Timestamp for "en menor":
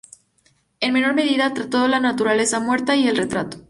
0.79-1.13